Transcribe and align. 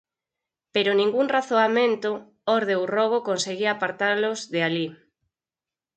pero 0.73 0.91
ningún 0.93 1.27
razoamento, 1.37 2.09
orde 2.57 2.73
ou 2.79 2.85
rogo 2.95 3.17
conseguía 3.29 3.71
apartalos 3.73 4.39
de 4.53 4.59
alí. 4.67 4.87